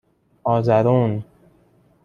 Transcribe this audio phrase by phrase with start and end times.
[0.43, 1.23] آزرون